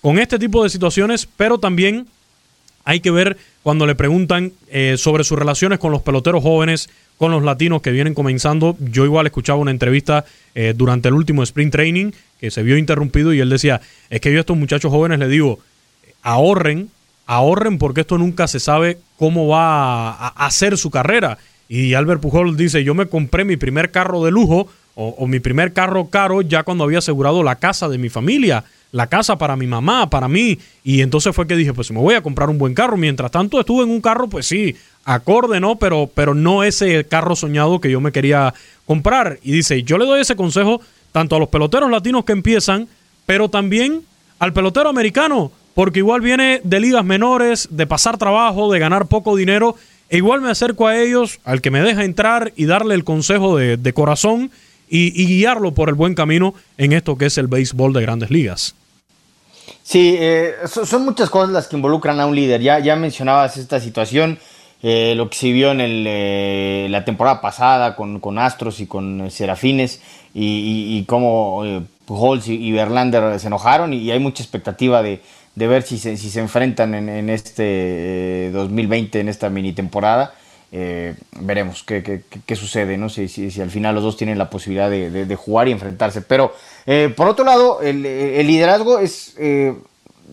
[0.00, 2.06] con este tipo de situaciones, pero también
[2.84, 7.30] hay que ver cuando le preguntan eh, sobre sus relaciones con los peloteros jóvenes, con
[7.30, 8.76] los latinos que vienen comenzando.
[8.80, 10.24] Yo igual escuchaba una entrevista
[10.54, 14.30] eh, durante el último sprint training que se vio interrumpido y él decía, es que
[14.30, 15.58] yo a estos muchachos jóvenes les digo,
[16.22, 16.90] ahorren,
[17.26, 21.38] ahorren porque esto nunca se sabe cómo va a, hacer su carrera.
[21.68, 25.40] Y Albert Pujol dice, yo me compré mi primer carro de lujo o, o mi
[25.40, 29.56] primer carro caro ya cuando había asegurado la casa de mi familia la casa para
[29.56, 30.58] mi mamá, para mí.
[30.82, 32.96] Y entonces fue que dije, pues me voy a comprar un buen carro.
[32.96, 34.74] Mientras tanto estuve en un carro, pues sí,
[35.06, 35.76] acorde, ¿no?
[35.76, 38.52] Pero, pero no ese carro soñado que yo me quería
[38.84, 39.38] comprar.
[39.42, 42.88] Y dice, yo le doy ese consejo tanto a los peloteros latinos que empiezan,
[43.24, 44.02] pero también
[44.38, 49.34] al pelotero americano, porque igual viene de ligas menores, de pasar trabajo, de ganar poco
[49.34, 49.76] dinero.
[50.10, 53.56] E igual me acerco a ellos, al que me deja entrar y darle el consejo
[53.56, 54.50] de, de corazón
[54.88, 58.74] y, guiarlo por el buen camino en esto que es el béisbol de grandes ligas.
[59.82, 62.60] Sí, eh, son muchas cosas las que involucran a un líder.
[62.60, 64.38] Ya, ya mencionabas esta situación,
[64.82, 69.30] eh, lo que se vio en el, eh, la temporada pasada con, Astros y con
[69.30, 70.00] Serafines
[70.34, 71.62] y, y, cómo
[72.04, 75.20] Pujols y, Verlander se enojaron y, hay mucha expectativa de,
[75.54, 80.34] de ver si se, enfrentan en, en este 2020, en esta mini temporada.
[80.72, 83.08] Eh, veremos qué, sucede, ¿no?
[83.08, 86.22] Si, al final los dos tienen la posibilidad de, jugar y enfrentarse.
[86.22, 86.54] Pero
[86.86, 89.74] eh, por otro lado, el, liderazgo es, eh,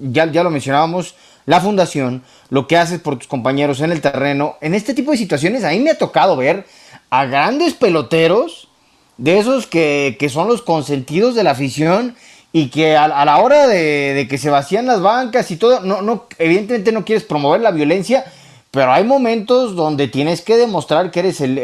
[0.02, 4.58] ya lo mencionábamos, la fundación, lo que haces por tus compañeros en el terreno.
[4.62, 6.66] En este tipo de situaciones, a mí me ha tocado ver
[7.10, 8.70] a grandes peloteros,
[9.18, 12.16] de esos que, son los consentidos de la afición
[12.52, 16.26] y que a, la hora de, que se vacían las bancas y todo, no, no,
[16.38, 18.26] evidentemente no quieres promover la violencia,
[18.74, 21.56] pero hay momentos donde tienes que demostrar que eres el,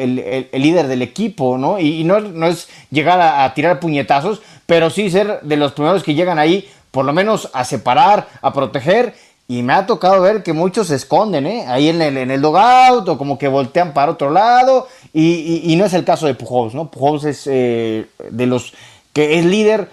[0.51, 1.79] líder del equipo, ¿no?
[1.79, 6.13] Y, no, no, es llegar a, tirar puñetazos, pero sí ser de los primeros que
[6.13, 9.15] llegan ahí, por lo menos a separar, a proteger.
[9.49, 11.65] Y me ha tocado ver que muchos se esconden, ¿eh?
[11.67, 14.87] Ahí en el, en el dogout o como que voltean para otro lado.
[15.11, 16.91] Y, no es el caso de Pujols, ¿no?
[16.91, 18.73] Pujols es eh, de los
[19.11, 19.89] que es líder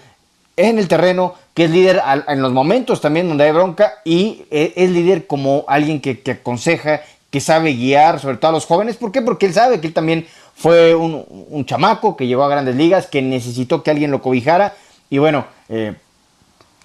[0.57, 4.73] en el terreno, que es líder en los momentos también donde hay bronca y e,
[4.75, 8.97] es líder como alguien que, aconseja, que sabe guiar, sobre todo a los jóvenes.
[8.97, 9.23] ¿Por qué?
[9.23, 13.23] Porque él sabe que él también fue un, chamaco que llegó a grandes ligas, que
[13.23, 14.75] necesitó que alguien lo cobijara.
[15.09, 15.95] Y bueno, eh,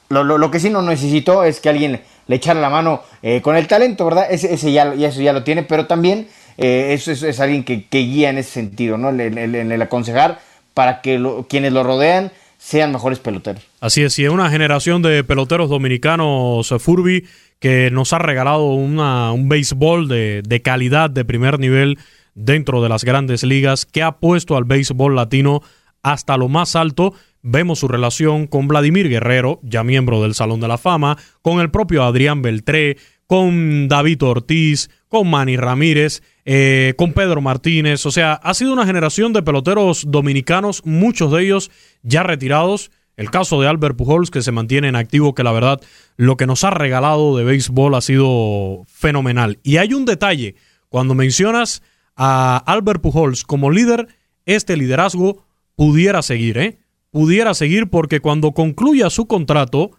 [0.09, 3.67] lo, que sí no necesitó es que alguien le echara la mano eh, con el
[3.67, 4.27] talento, ¿verdad?
[4.31, 8.31] Ese, ese ya, eso ya lo tiene, pero también eh, eso, es alguien que, guía
[8.31, 9.11] en ese sentido, ¿no?
[9.11, 10.41] En el, aconsejar
[10.75, 13.63] para que quienes lo rodean sean mejores peloteros.
[13.81, 17.27] Así es, y es una generación de peloteros dominicanos, eh, Furby,
[17.59, 21.99] que nos ha regalado un béisbol de, de, calidad de primer nivel
[22.35, 25.63] dentro de las grandes ligas, que ha puesto al béisbol latino
[26.03, 27.15] hasta lo más alto.
[27.45, 31.73] Vemos su relación con Vladimir Guerrero, ya miembro del Salón de la Fama, con el
[31.73, 38.07] propio Adrián Beltré, con David Ortiz, con Manny Ramírez, eh, con Pedro Martínez.
[38.07, 42.93] O sea, ha sido una generación de peloteros dominicanos, muchos de ellos ya retirados.
[43.17, 45.81] El caso de Albert Pujols, que se mantiene en activo, que la verdad
[46.17, 49.59] lo que nos ha regalado de béisbol ha sido fenomenal.
[49.65, 50.55] Y hay un detalle,
[50.89, 51.83] cuando mencionas
[52.15, 54.07] a Albert Pujols como líder,
[54.47, 56.82] este liderazgo pudiera seguir, ¿eh?
[57.13, 59.91] Pudiera seguir porque cuando concluya su contrato,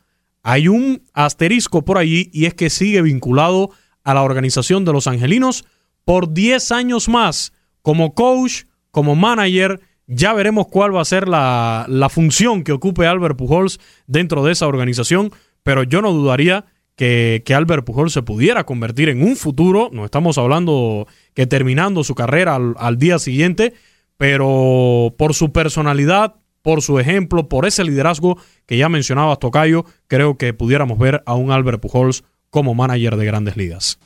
[0.42, 3.70] hay un asterisco por allí y es que sigue vinculado
[4.04, 5.64] a la organización de los Angelinos
[6.06, 9.80] por 10 años más como coach, como manager.
[10.08, 14.66] Ya veremos cuál va a ser la, función que ocupe Albert Pujols dentro de esa
[14.66, 19.90] organización, pero yo no dudaría que, que, Albert Pujols se pudiera convertir en un futuro,
[19.94, 23.74] no estamos hablando que terminando su carrera al día siguiente,
[24.18, 30.38] pero por su personalidad, por su ejemplo, por ese liderazgo que ya mencionabas, Tocayo, creo
[30.38, 34.00] que pudiéramos ver a un Albert Pujols como manager de grandes ligas.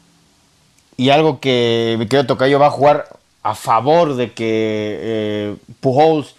[0.98, 3.06] Y algo que mi querido Tocayo va a jugar
[3.44, 6.36] a favor de que eh, Pujols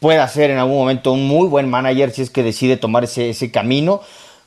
[0.00, 3.30] pueda ser en algún momento un muy buen manager si es que decide tomar ese,
[3.30, 4.00] ese camino,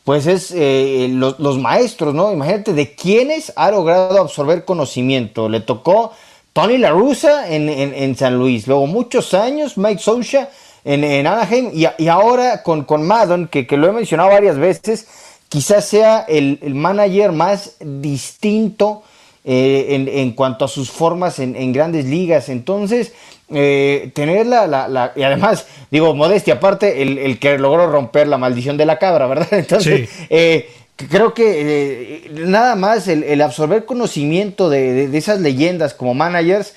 [0.04, 2.34] pues es eh, los, maestros, ¿no?
[2.34, 5.48] Imagínate de quiénes ha logrado absorber conocimiento.
[5.48, 6.14] Le tocó
[6.54, 10.50] Tony La Russa en, en, San Luis, luego muchos años Mike Socha
[10.84, 14.58] en, en Anaheim y, y, ahora con, con Madden, que, que, lo he mencionado varias
[14.58, 15.08] veces,
[15.50, 19.04] quizás sea el, el manager más distinto
[19.44, 22.50] eh, en, en, cuanto a sus formas en, en grandes ligas.
[22.50, 23.14] Entonces,
[23.54, 28.38] eh, tener la, la, Y además, digo, modestia aparte, el, el, que logró romper la
[28.38, 29.48] maldición de la cabra, ¿verdad?
[29.52, 35.94] Entonces, eh, creo que eh, nada más el, el, absorber conocimiento de, de, esas leyendas
[35.94, 36.76] como managers,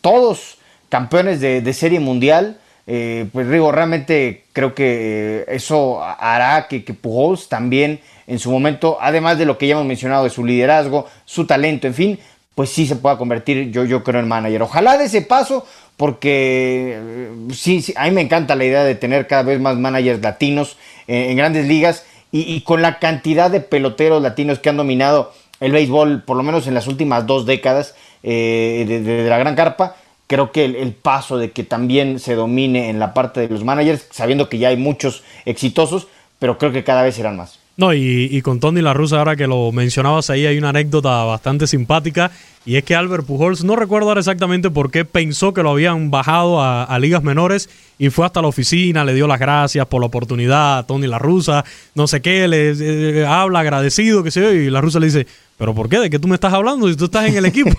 [0.00, 0.58] todos
[0.90, 2.58] campeones de, de serie mundial,
[2.90, 9.36] eh, pues digo, realmente creo que eso hará que, Pujols también en su momento, además
[9.36, 12.18] de lo que ya hemos mencionado de su liderazgo, su talento, en fin,
[12.54, 14.62] pues sí se pueda convertir, yo, yo creo, en manager.
[14.62, 15.66] Ojalá de ese paso,
[15.98, 19.76] porque eh, sí, sí, a mí me encanta la idea de tener cada vez más
[19.76, 20.78] managers latinos
[21.08, 25.34] eh, en grandes ligas y, y, con la cantidad de peloteros latinos que han dominado
[25.60, 29.36] el béisbol, por lo menos en las últimas dos décadas eh, de, de, de, la
[29.36, 29.96] gran carpa.
[30.28, 33.64] Creo que el, el, paso de que también se domine en la parte de los
[33.64, 36.06] managers, sabiendo que ya hay muchos exitosos,
[36.38, 37.58] pero creo que cada vez serán más.
[37.78, 41.68] No, y, con Tony La Russa, ahora que lo mencionabas ahí, hay una anécdota bastante
[41.68, 42.32] simpática.
[42.68, 46.10] Y es que Albert Pujols, no recuerdo ahora exactamente por qué, pensó que lo habían
[46.10, 50.08] bajado a, ligas menores y fue hasta la oficina, le dio las gracias por la
[50.08, 51.64] oportunidad a Tony La Russa,
[51.94, 55.26] no sé qué, le, le, habla agradecido, que sé yo, y La Russa le dice,
[55.56, 55.98] ¿pero por qué?
[55.98, 57.70] ¿De qué tú me estás hablando si tú estás en el equipo?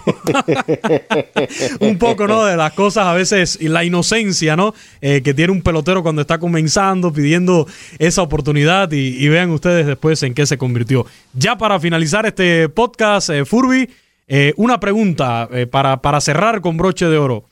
[1.82, 2.44] un poco, ¿no?
[2.46, 4.74] De las cosas a veces y la inocencia, ¿no?
[5.02, 7.68] Eh, que tiene un pelotero cuando está comenzando, pidiendo
[8.00, 11.06] esa oportunidad y, vean ustedes después en qué se convirtió.
[11.36, 13.88] Ya para finalizar este podcast, eh, Furby,
[14.32, 17.46] eh, una pregunta eh, para, para cerrar con broche de oro.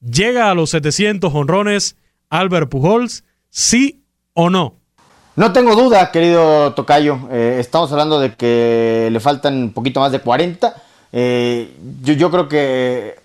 [0.00, 1.96] ¿Llega a los 700 honrones
[2.30, 3.24] Albert Pujols?
[3.50, 4.76] ¿Sí o no?
[5.34, 7.18] No tengo duda, querido Tocayo.
[7.32, 10.74] Eh, estamos hablando de que le faltan un poquito más de 40.
[11.12, 13.18] Eh, yo, yo, creo que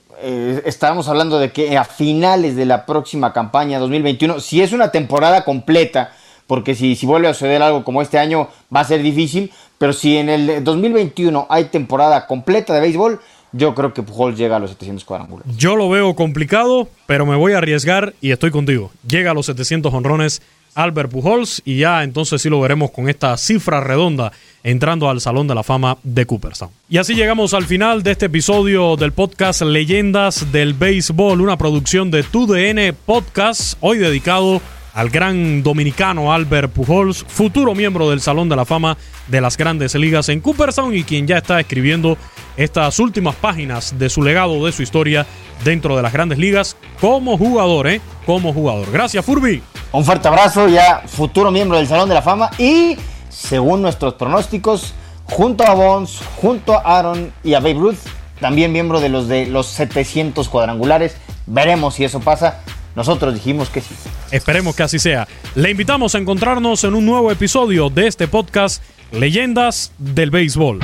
[0.65, 5.43] estábamos hablando de que a finales de la próxima campaña 2021, si es una temporada
[5.43, 6.11] completa,
[6.47, 9.51] porque si, si vuelve a suceder algo como este año va a ser difícil,
[9.85, 13.19] pero si en el 2021 hay temporada completa de béisbol,
[13.51, 15.55] yo creo que Pujols llega a los 700 cuadrangulares.
[15.57, 18.89] Yo lo veo complicado, pero me voy a arriesgar y estoy contigo.
[19.07, 20.41] Llega a los 700 honrones
[20.73, 24.31] Albert Pujols y ya entonces sí lo veremos con esta cifra redonda
[24.63, 26.71] entrando al Salón de la Fama de Cooperstown.
[26.89, 32.09] Y así llegamos al final de este episodio del podcast Leyendas del Béisbol, una producción
[32.09, 34.63] de TUDN Podcast, hoy dedicado
[34.95, 39.93] al gran dominicano Albert Pujols, futuro miembro del Salón de la Fama de las Grandes
[39.93, 42.17] Ligas en Cooperstown y quien ya está escribiendo
[42.55, 45.25] estas últimas páginas de su legado, de su historia
[45.65, 47.99] dentro de las Grandes Ligas como jugador, ¿eh?
[48.25, 48.89] Como jugador.
[48.89, 49.61] Gracias, Furby.
[49.91, 54.93] Un fuerte abrazo, ya futuro miembro del Salón de la Fama y, según nuestros pronósticos,
[55.25, 57.97] junto a Bonds, junto a Aaron y a Babe Ruth,
[58.39, 61.17] también miembro de los de los 700 cuadrangulares.
[61.47, 62.61] Veremos si eso pasa.
[62.95, 63.93] Nosotros dijimos que sí.
[64.31, 65.27] Esperemos que así sea.
[65.55, 68.81] Le invitamos a encontrarnos en un nuevo episodio de este podcast
[69.11, 70.79] Leyendas del Béisbol.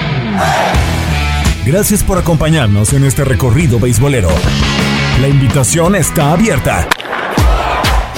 [1.65, 4.29] Gracias por acompañarnos en este recorrido beisbolero.
[5.21, 6.87] La invitación está abierta.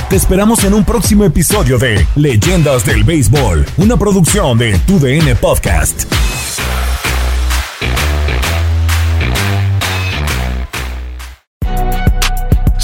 [0.09, 6.22] Te esperamos en un próximo episodio de Leyendas del Béisbol, una producción de TUDN Podcast.